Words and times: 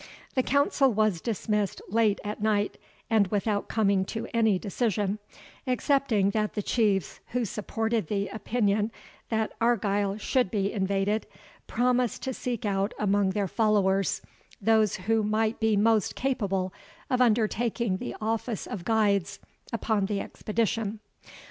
The 0.33 0.41
council 0.41 0.91
was 0.91 1.21
dismissed 1.21 1.79
late 1.87 2.19
at 2.23 2.41
night, 2.41 2.79
and 3.07 3.27
without 3.27 3.67
coming 3.67 4.03
to 4.05 4.27
any 4.33 4.57
decision, 4.57 5.19
excepting 5.67 6.31
that 6.31 6.55
the 6.55 6.63
Chiefs, 6.63 7.19
who 7.33 7.45
supported 7.45 8.07
the 8.07 8.27
opinion 8.29 8.91
that 9.29 9.51
Argyle 9.61 10.17
should 10.17 10.49
be 10.49 10.73
invaded, 10.73 11.27
promised 11.67 12.23
to 12.23 12.33
seek 12.33 12.65
out 12.65 12.95
among 12.97 13.29
their 13.29 13.47
followers 13.47 14.23
those 14.59 14.95
who 14.95 15.21
might 15.21 15.59
be 15.59 15.77
most 15.77 16.15
capable 16.15 16.73
of 17.11 17.21
undertaking 17.21 17.97
the 17.97 18.15
office 18.19 18.65
of 18.65 18.83
guides 18.83 19.37
upon 19.71 20.07
the 20.07 20.19
expedition. 20.19 20.99